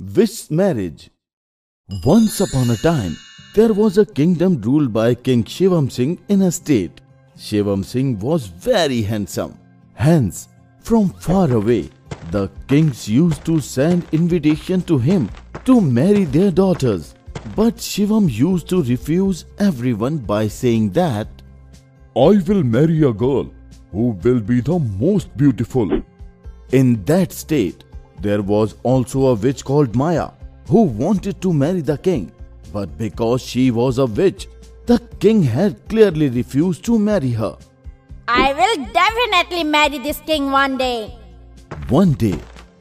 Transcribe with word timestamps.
Witch 0.00 0.50
Marriage 0.50 1.10
Once 2.06 2.40
upon 2.40 2.70
a 2.70 2.76
time, 2.76 3.18
there 3.54 3.74
was 3.74 3.98
a 3.98 4.06
kingdom 4.06 4.58
ruled 4.62 4.94
by 4.94 5.14
King 5.14 5.44
Shivam 5.44 5.92
Singh 5.92 6.18
in 6.30 6.40
a 6.40 6.50
state. 6.50 7.02
Shivam 7.36 7.84
Singh 7.84 8.18
was 8.18 8.46
very 8.46 9.02
handsome. 9.02 9.58
Hence, 9.92 10.48
from 10.80 11.10
far 11.10 11.52
away, 11.52 11.90
the 12.30 12.48
kings 12.66 13.10
used 13.10 13.44
to 13.44 13.60
send 13.60 14.06
invitation 14.12 14.80
to 14.82 14.96
him 14.96 15.28
to 15.66 15.82
marry 15.82 16.24
their 16.24 16.50
daughters. 16.50 17.14
But 17.54 17.76
Shivam 17.76 18.30
used 18.30 18.70
to 18.70 18.82
refuse 18.82 19.44
everyone 19.58 20.16
by 20.16 20.48
saying 20.48 20.92
that 20.92 21.28
I 22.16 22.40
will 22.48 22.64
marry 22.64 23.02
a 23.02 23.12
girl 23.12 23.52
who 23.92 24.18
will 24.24 24.40
be 24.40 24.62
the 24.62 24.78
most 24.78 25.36
beautiful. 25.36 26.02
In 26.72 27.04
that 27.04 27.32
state, 27.32 27.84
there 28.20 28.42
was 28.42 28.74
also 28.82 29.26
a 29.28 29.34
witch 29.34 29.64
called 29.64 29.96
Maya 29.96 30.30
who 30.68 30.82
wanted 30.82 31.40
to 31.42 31.52
marry 31.52 31.80
the 31.80 31.98
king. 31.98 32.30
But 32.72 32.96
because 32.98 33.42
she 33.42 33.70
was 33.70 33.98
a 33.98 34.06
witch, 34.06 34.46
the 34.86 34.98
king 35.18 35.42
had 35.42 35.88
clearly 35.88 36.28
refused 36.28 36.84
to 36.84 36.98
marry 36.98 37.30
her. 37.32 37.56
I 38.28 38.52
will 38.52 38.84
definitely 38.92 39.64
marry 39.64 39.98
this 39.98 40.20
king 40.20 40.50
one 40.52 40.76
day. 40.78 41.14
One 41.88 42.12
day, 42.12 42.38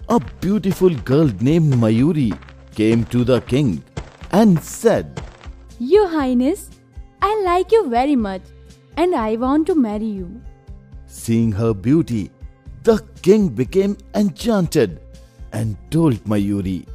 a 0.07 0.19
beautiful 0.41 0.89
girl 1.11 1.31
named 1.39 1.73
Mayuri 1.73 2.37
came 2.75 3.05
to 3.05 3.23
the 3.23 3.41
king 3.41 3.83
and 4.31 4.61
said, 4.63 5.21
Your 5.79 6.07
Highness, 6.07 6.69
I 7.21 7.41
like 7.45 7.71
you 7.71 7.89
very 7.89 8.15
much 8.15 8.41
and 8.97 9.15
I 9.15 9.35
want 9.37 9.67
to 9.67 9.75
marry 9.75 10.05
you. 10.05 10.41
Seeing 11.07 11.51
her 11.53 11.73
beauty, 11.73 12.31
the 12.83 12.97
king 13.21 13.49
became 13.49 13.97
enchanted 14.13 14.99
and 15.53 15.77
told 15.91 16.23
Mayuri, 16.25 16.85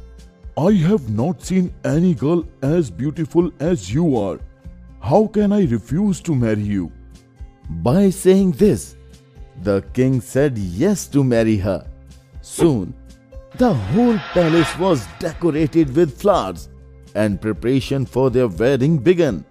I 0.57 0.71
have 0.71 1.09
not 1.09 1.41
seen 1.41 1.73
any 1.83 2.13
girl 2.13 2.45
as 2.61 2.89
beautiful 2.89 3.51
as 3.59 3.93
you 3.93 4.17
are. 4.17 4.39
How 5.01 5.27
can 5.27 5.51
I 5.51 5.65
refuse 5.65 6.21
to 6.21 6.35
marry 6.35 6.61
you? 6.63 6.91
By 7.69 8.09
saying 8.09 8.53
this, 8.53 8.95
the 9.63 9.83
king 9.93 10.21
said 10.21 10.57
yes 10.57 11.07
to 11.07 11.23
marry 11.23 11.57
her. 11.57 11.85
Soon, 12.41 12.93
the 13.57 13.73
whole 13.73 14.17
palace 14.33 14.77
was 14.77 15.07
decorated 15.19 15.95
with 15.95 16.19
flowers 16.19 16.69
and 17.15 17.41
preparation 17.41 18.05
for 18.05 18.29
their 18.29 18.47
wedding 18.47 18.97
began. 18.97 19.45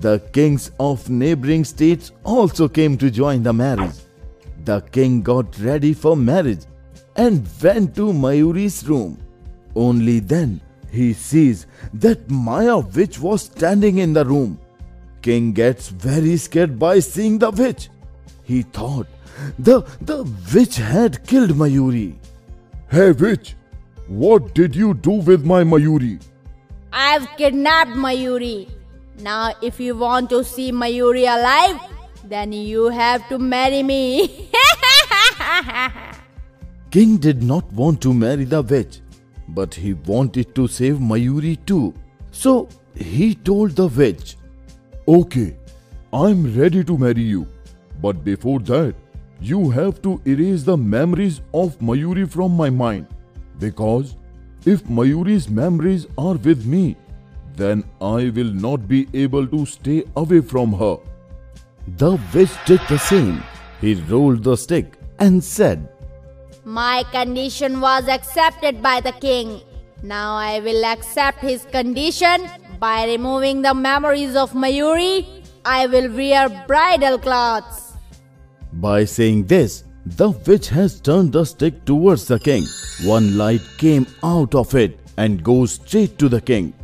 The 0.00 0.18
kings 0.32 0.70
of 0.80 1.08
neighboring 1.10 1.64
states 1.64 2.12
also 2.24 2.68
came 2.68 2.96
to 2.98 3.10
join 3.10 3.42
the 3.42 3.52
marriage. 3.52 3.96
The 4.64 4.80
king 4.92 5.22
got 5.22 5.58
ready 5.58 5.92
for 5.92 6.16
marriage 6.16 6.64
and 7.16 7.46
went 7.62 7.94
to 7.96 8.12
Mayuri's 8.12 8.86
room. 8.88 9.18
Only 9.74 10.20
then 10.20 10.60
he 10.90 11.12
sees 11.12 11.66
that 11.94 12.30
Maya 12.30 12.78
witch 12.78 13.18
was 13.18 13.42
standing 13.42 13.98
in 13.98 14.12
the 14.12 14.24
room. 14.24 14.58
King 15.22 15.52
gets 15.52 15.88
very 15.88 16.36
scared 16.36 16.78
by 16.78 16.98
seeing 16.98 17.38
the 17.38 17.50
witch. 17.50 17.88
He 18.44 18.62
thought 18.62 19.06
the, 19.58 19.82
the 20.00 20.24
witch 20.54 20.76
had 20.76 21.26
killed 21.26 21.50
Mayuri. 21.50 22.16
Hey 22.90 23.12
witch, 23.12 23.54
what 24.08 24.54
did 24.54 24.76
you 24.76 24.92
do 24.94 25.12
with 25.12 25.44
my 25.44 25.62
Mayuri? 25.62 26.20
I've 26.92 27.26
kidnapped 27.36 27.92
Mayuri. 27.92 28.68
Now, 29.20 29.54
if 29.62 29.80
you 29.80 29.96
want 29.96 30.28
to 30.30 30.44
see 30.44 30.72
Mayuri 30.72 31.22
alive, 31.22 31.80
then 32.24 32.52
you 32.52 32.88
have 32.88 33.26
to 33.28 33.38
marry 33.38 33.82
me. 33.82 34.50
King 36.92 37.16
did 37.16 37.42
not 37.42 37.72
want 37.72 38.02
to 38.02 38.12
marry 38.12 38.44
the 38.44 38.60
witch, 38.60 39.00
but 39.48 39.74
he 39.74 39.94
wanted 39.94 40.54
to 40.54 40.68
save 40.68 40.96
Mayuri 40.96 41.52
too. 41.64 41.94
So 42.32 42.68
he 42.94 43.34
told 43.34 43.70
the 43.76 43.86
witch, 43.86 44.36
Okay, 45.08 45.56
I'm 46.12 46.54
ready 46.54 46.84
to 46.84 46.98
marry 46.98 47.22
you. 47.22 47.46
But 48.02 48.22
before 48.24 48.60
that, 48.60 48.94
you 49.40 49.70
have 49.70 50.02
to 50.02 50.20
erase 50.26 50.64
the 50.64 50.76
memories 50.76 51.40
of 51.54 51.78
Mayuri 51.78 52.30
from 52.30 52.54
my 52.54 52.68
mind. 52.68 53.06
Because 53.58 54.16
if 54.66 54.84
Mayuri's 54.84 55.48
memories 55.48 56.06
are 56.18 56.34
with 56.34 56.66
me, 56.66 56.96
then 57.56 57.84
I 58.02 58.28
will 58.36 58.52
not 58.66 58.86
be 58.86 59.08
able 59.14 59.46
to 59.46 59.64
stay 59.64 60.04
away 60.14 60.42
from 60.42 60.74
her. 60.74 60.98
The 61.96 62.18
witch 62.34 62.52
did 62.66 62.80
the 62.90 62.98
same. 62.98 63.42
He 63.80 63.94
rolled 63.94 64.44
the 64.44 64.56
stick 64.56 64.98
and 65.18 65.42
said, 65.42 65.88
My 66.64 67.02
condition 67.10 67.80
was 67.80 68.06
accepted 68.06 68.80
by 68.80 69.00
the 69.00 69.10
king. 69.10 69.60
Now 70.00 70.36
I 70.36 70.60
will 70.60 70.84
accept 70.84 71.40
his 71.40 71.64
condition 71.64 72.48
by 72.78 73.04
removing 73.06 73.62
the 73.62 73.74
memories 73.74 74.36
of 74.36 74.52
Mayuri. 74.52 75.42
I 75.64 75.88
will 75.88 76.08
wear 76.14 76.48
bridal 76.68 77.18
clothes. 77.18 77.94
By 78.74 79.06
saying 79.06 79.46
this, 79.46 79.82
the 80.06 80.30
witch 80.30 80.68
has 80.68 81.00
turned 81.00 81.32
the 81.32 81.44
stick 81.44 81.84
towards 81.84 82.28
the 82.28 82.38
king. 82.38 82.64
One 83.02 83.36
light 83.36 83.62
came 83.78 84.06
out 84.22 84.54
of 84.54 84.72
it 84.76 85.00
and 85.16 85.42
goes 85.42 85.72
straight 85.72 86.16
to 86.18 86.28
the 86.28 86.40
king. 86.40 86.74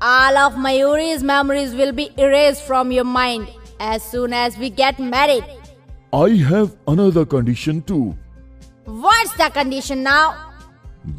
All 0.00 0.38
of 0.38 0.52
Mayuri's 0.54 1.24
memories 1.24 1.74
will 1.74 1.90
be 1.90 2.10
erased 2.16 2.62
from 2.62 2.92
your 2.92 3.04
mind 3.04 3.48
as 3.80 4.04
soon 4.04 4.32
as 4.32 4.56
we 4.56 4.70
get 4.70 5.00
married. 5.00 5.44
I 6.12 6.28
have 6.48 6.76
another 6.86 7.26
condition 7.26 7.82
too 7.82 8.16
What's 8.86 9.32
the 9.34 9.50
condition 9.50 10.02
now? 10.02 10.46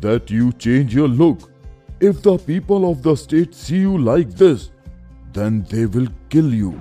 that 0.02 0.30
you 0.30 0.52
change 0.54 0.94
your 0.94 1.08
look. 1.08 1.52
If 2.00 2.22
the 2.22 2.38
people 2.38 2.90
of 2.92 3.02
the 3.04 3.16
state 3.16 3.56
see 3.56 3.78
you 3.78 3.98
like 3.98 4.30
this, 4.32 4.72
then 5.34 5.66
they 5.70 5.86
will 5.86 6.08
kill 6.30 6.54
you. 6.54 6.80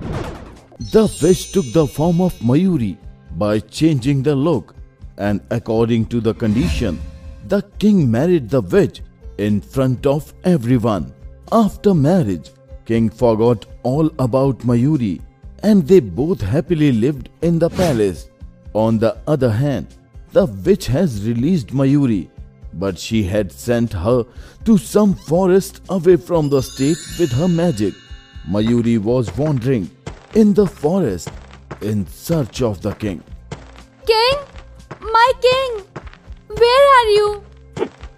The 0.91 1.11
witch 1.21 1.51
took 1.51 1.71
the 1.73 1.87
form 1.87 2.21
of 2.21 2.33
Mayuri 2.39 2.97
by 3.37 3.59
changing 3.59 4.23
the 4.23 4.35
look, 4.35 4.75
and 5.17 5.41
according 5.49 6.05
to 6.07 6.21
the 6.21 6.33
condition, 6.33 6.99
the 7.47 7.61
king 7.79 8.09
married 8.11 8.49
the 8.49 8.61
witch 8.61 9.01
in 9.37 9.61
front 9.61 10.05
of 10.05 10.33
everyone. 10.43 11.13
After 11.51 11.93
marriage, 11.93 12.51
king 12.85 13.09
forgot 13.09 13.65
all 13.83 14.07
about 14.19 14.59
Mayuri 14.59 15.21
and 15.63 15.87
they 15.87 15.99
both 15.99 16.41
happily 16.41 16.91
lived 16.91 17.29
in 17.41 17.57
the 17.57 17.69
palace. 17.69 18.29
On 18.73 18.99
the 18.99 19.17
other 19.25 19.49
hand, 19.49 19.87
the 20.37 20.45
witch 20.45 20.85
has 20.85 21.27
released 21.27 21.69
Mayuri, 21.69 22.29
but 22.71 22.99
she 22.99 23.23
had 23.23 23.51
sent 23.51 23.91
her 23.91 24.23
to 24.65 24.77
some 24.77 25.15
forest 25.15 25.81
away 25.89 26.15
from 26.15 26.49
the 26.49 26.61
state 26.61 26.99
with 27.17 27.31
her 27.31 27.47
magic. 27.47 27.95
Mayuri 28.47 28.99
was 28.99 29.35
wandering 29.35 29.89
in 30.35 30.53
the 30.53 30.67
forest 30.67 31.31
in 31.81 32.05
search 32.05 32.61
of 32.61 32.83
the 32.83 32.91
king. 33.03 33.23
King? 34.05 34.35
My 35.01 35.31
king! 35.41 35.71
Where 36.49 36.85
are 36.97 37.09
you? 37.15 37.43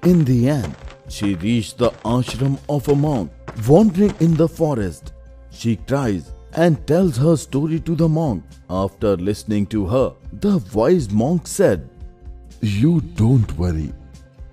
In 0.03 0.25
the 0.25 0.49
end, 0.49 0.75
she 1.07 1.35
reached 1.35 1.77
the 1.77 1.91
ashram 2.15 2.57
of 2.67 2.89
a 2.89 2.95
monk 2.95 3.31
wandering 3.65 4.13
in 4.19 4.33
the 4.33 4.49
forest. 4.49 5.13
She 5.51 5.77
cries 5.77 6.33
and 6.51 6.85
tells 6.85 7.15
her 7.15 7.37
story 7.37 7.79
to 7.79 7.95
the 7.95 8.09
monk. 8.09 8.43
After 8.69 9.15
listening 9.15 9.67
to 9.67 9.85
her, 9.85 10.13
the 10.33 10.57
wise 10.73 11.09
monk 11.09 11.47
said, 11.47 11.89
You 12.61 12.99
don't 13.15 13.57
worry. 13.57 13.93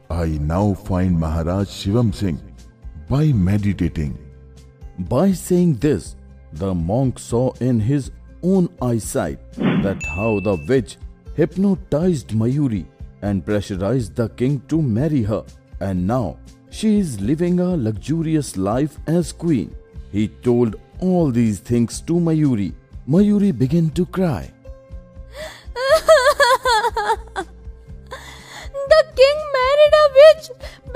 I 0.08 0.26
now 0.40 0.74
find 0.74 1.18
Maharaj 1.18 1.66
Shivam 1.66 2.14
Singh 2.14 2.40
by 3.08 3.32
meditating. 3.32 4.16
By 5.00 5.32
saying 5.32 5.74
this, 5.78 6.14
the 6.52 6.72
monk 6.72 7.18
saw 7.18 7.52
in 7.60 7.80
his 7.80 8.12
own 8.44 8.68
eyesight 8.80 9.40
that 9.82 10.00
how 10.06 10.38
the 10.38 10.54
witch 10.68 10.98
hypnotized 11.34 12.28
Mayuri 12.28 12.86
and 13.22 13.44
pressurized 13.44 14.14
the 14.14 14.28
king 14.28 14.62
to 14.68 14.80
marry 14.80 15.22
her, 15.22 15.44
and 15.80 16.06
now 16.06 16.38
she 16.70 17.00
is 17.00 17.20
living 17.20 17.58
a 17.58 17.76
luxurious 17.76 18.56
life 18.56 18.98
as 19.08 19.32
queen. 19.32 19.74
He 20.12 20.28
told 20.28 20.76
all 21.00 21.32
these 21.32 21.58
things 21.58 22.00
to 22.02 22.14
Mayuri. 22.14 22.72
Mayuri 23.08 23.50
began 23.58 23.90
to 23.90 24.06
cry. 24.06 24.52
The 28.92 29.02
king 29.20 29.38
married 29.58 29.94
a 30.02 30.06
witch 30.18 30.46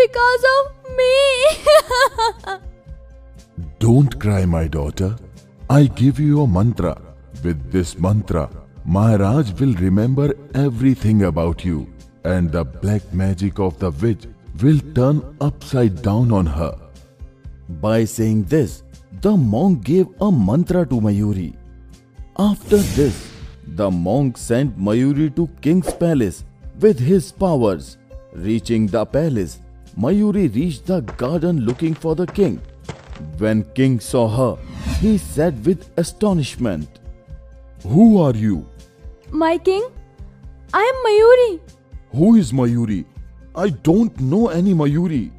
because 0.03 0.45
of 0.57 0.65
me. 0.99 1.17
Don't 3.79 4.19
cry, 4.21 4.45
my 4.45 4.67
daughter. 4.69 5.17
I 5.69 5.85
give 5.87 6.19
you 6.19 6.43
a 6.43 6.47
mantra. 6.47 7.01
With 7.45 7.71
this 7.73 7.99
mantra, 7.99 8.51
Maharaj 8.85 9.53
will 9.61 9.75
remember 9.75 10.35
everything 10.55 11.23
about 11.25 11.65
you, 11.65 11.89
and 12.25 12.51
the 12.53 12.65
black 12.65 13.03
magic 13.15 13.59
of 13.59 13.79
the 13.79 13.91
witch 13.91 14.27
will 14.63 14.81
turn 14.95 15.23
upside 15.41 16.03
down 16.03 16.33
on 16.33 16.47
her. 16.47 16.77
By 17.69 18.05
saying 18.05 18.45
this, 18.45 18.83
the 19.23 19.37
monk 19.37 19.85
gave 19.85 20.07
a 20.21 20.31
mantra 20.31 20.85
to 20.87 21.01
Mayuri. 21.01 21.55
After 22.39 22.77
this, 22.79 23.31
the 23.67 23.91
monk 23.91 24.37
sent 24.39 24.79
Mayuri 24.79 25.35
to 25.37 25.47
king's 25.61 25.93
palace 25.93 26.45
with 26.81 26.99
his 26.99 27.32
powers. 27.32 27.97
Reaching 28.32 28.87
the 28.87 29.05
palace, 29.05 29.61
Mayuri 29.99 30.55
reached 30.55 30.87
the 30.87 31.00
garden 31.00 31.61
looking 31.61 31.94
for 31.94 32.15
the 32.15 32.27
king. 32.27 32.61
When 33.38 33.65
king 33.75 34.00
saw 34.00 34.29
her, 34.29 34.62
he 35.00 35.19
said 35.19 35.65
with 35.67 35.91
astonishment, 35.99 37.00
Who 37.82 38.21
are 38.21 38.35
you? 38.35 38.67
My 39.31 39.59
king? 39.59 39.85
I 40.73 40.82
am 40.91 40.97
Mayuri. 41.06 41.61
Who 42.12 42.37
is 42.37 42.53
Mayuri? 42.53 43.05
I 43.55 43.71
don't 43.71 44.19
know 44.21 44.49
any 44.49 44.73
Mayuri. 44.75 45.31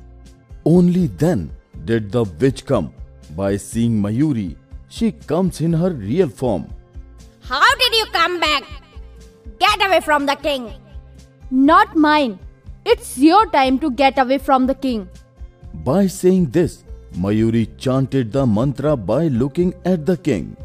Only 0.65 1.07
then 1.07 1.51
did 1.85 2.11
the 2.11 2.23
witch 2.23 2.65
come. 2.65 2.93
By 3.35 3.55
seeing 3.57 4.01
Mayuri, 4.01 4.55
she 4.89 5.13
comes 5.13 5.61
in 5.61 5.71
her 5.73 5.91
real 5.91 6.27
form. 6.27 6.67
How 7.41 7.75
did 7.75 7.93
you 7.95 8.05
come 8.11 8.39
back? 8.39 8.63
Get 9.59 9.85
away 9.87 10.01
from 10.01 10.25
the 10.25 10.35
king. 10.35 10.73
Not 11.51 11.95
mine. 11.95 12.39
It's 12.85 13.17
your 13.17 13.45
time 13.51 13.77
to 13.79 13.91
get 13.91 14.17
away 14.17 14.37
from 14.37 14.67
the 14.67 14.73
king. 14.75 15.09
By 15.73 16.07
saying 16.07 16.51
this, 16.51 16.83
Mayuri 17.13 17.77
chanted 17.77 18.31
the 18.31 18.45
mantra 18.47 18.95
by 18.95 19.27
looking 19.27 19.73
at 19.85 20.05
the 20.05 20.15
king. 20.15 20.55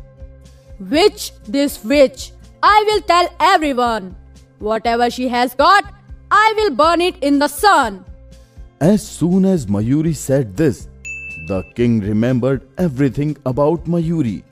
Witch, 0.79 1.33
this 1.49 1.83
witch, 1.83 2.31
I 2.63 2.85
will 2.87 3.01
tell 3.01 3.29
everyone. 3.41 4.15
Whatever 4.61 5.11
she 5.11 5.29
has 5.29 5.55
got, 5.55 5.93
I 6.31 6.55
will 6.57 6.71
burn 6.71 7.01
it 7.01 7.23
in 7.23 7.39
the 7.41 7.49
sun. 7.49 8.05
As 8.81 9.07
soon 9.07 9.45
as 9.45 9.67
Mayuri 9.67 10.15
said 10.15 10.57
this, 10.57 10.89
the 11.49 11.65
king 11.75 12.01
remembered 12.01 12.69
everything 12.79 13.37
about 13.45 13.85
Mayuri 13.87 14.43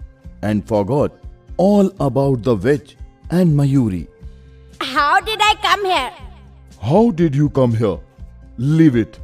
and 0.42 0.66
forgot 0.66 1.12
all 1.56 1.92
about 2.00 2.42
the 2.42 2.56
witch 2.56 2.96
and 3.30 3.56
Mayuri. 3.56 4.08
How 4.80 5.20
did 5.20 5.38
I 5.40 5.54
come 5.62 5.84
here? 5.84 6.23
How 6.86 7.10
did 7.10 7.34
you 7.34 7.48
come 7.48 7.74
here? 7.74 7.98
Leave 8.58 8.94
it. 8.94 9.18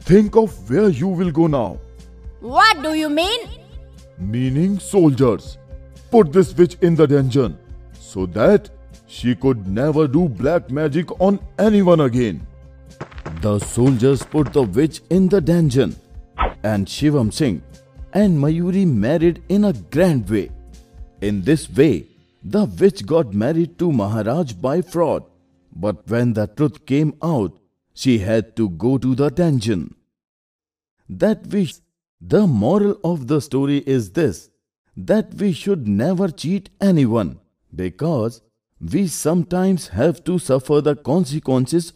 Think 0.00 0.36
of 0.36 0.54
where 0.70 0.90
you 0.90 1.08
will 1.08 1.30
go 1.30 1.46
now. 1.46 1.78
What 2.40 2.82
do 2.82 2.92
you 2.92 3.08
mean? 3.08 3.48
Meaning 4.18 4.78
soldiers. 4.78 5.56
Put 6.10 6.30
this 6.30 6.54
witch 6.54 6.76
in 6.82 6.94
the 6.94 7.06
dungeon 7.06 7.56
so 7.98 8.26
that 8.26 8.68
she 9.06 9.34
could 9.34 9.66
never 9.66 10.06
do 10.06 10.28
black 10.28 10.70
magic 10.70 11.10
on 11.18 11.38
anyone 11.58 12.00
again. 12.00 12.46
The 13.40 13.60
soldiers 13.60 14.22
put 14.22 14.52
the 14.52 14.64
witch 14.64 15.00
in 15.08 15.28
the 15.28 15.40
dungeon 15.40 15.96
and 16.64 16.86
Shivam 16.86 17.32
Singh 17.32 17.62
and 18.12 18.38
Mayuri 18.38 18.84
married 18.86 19.42
in 19.48 19.64
a 19.64 19.72
grand 19.72 20.28
way. 20.28 20.50
In 21.22 21.40
this 21.40 21.70
way, 21.70 22.08
the 22.44 22.66
witch 22.66 23.06
got 23.06 23.32
married 23.32 23.78
to 23.78 23.90
Maharaj 23.90 24.52
by 24.52 24.82
fraud. 24.82 25.24
But 25.78 26.08
when 26.08 26.32
the 26.32 26.46
truth 26.46 26.86
came 26.86 27.14
out, 27.22 27.58
she 27.92 28.18
had 28.18 28.56
to 28.56 28.68
go 28.70 28.96
to 28.98 29.14
the 29.14 29.30
dungeon. 29.30 29.94
That 31.08 31.46
we, 31.48 31.70
the 32.20 32.46
moral 32.46 32.98
of 33.04 33.26
the 33.26 33.40
story 33.40 33.78
is 33.86 34.12
this 34.12 34.50
that 34.96 35.34
we 35.34 35.52
should 35.52 35.86
never 35.86 36.28
cheat 36.28 36.70
anyone 36.80 37.38
because 37.74 38.40
we 38.80 39.06
sometimes 39.06 39.88
have 39.88 40.24
to 40.24 40.38
suffer 40.38 40.80
the 40.80 40.96
consequences 40.96 41.92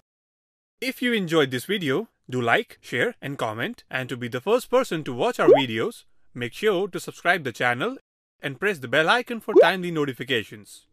If 0.83 1.01
you 1.03 1.13
enjoyed 1.15 1.51
this 1.51 1.65
video, 1.65 2.09
do 2.29 2.41
like, 2.41 2.79
share 2.81 3.15
and 3.23 3.39
comment 3.39 3.85
and 3.91 4.09
to 4.11 4.17
be 4.17 4.29
the 4.29 4.41
first 4.41 4.71
person 4.71 5.05
to 5.05 5.13
watch 5.15 5.41
our 5.41 5.49
videos, 5.49 6.05
make 6.35 6.55
sure 6.55 6.89
to 6.89 7.01
subscribe 7.01 7.45
the 7.45 7.53
channel 7.53 7.97
and 8.43 8.61
press 8.61 8.79
the 8.79 8.89
bell 8.89 9.09
icon 9.09 9.41
for 9.41 9.55
timely 9.61 9.91
notifications. 9.91 10.87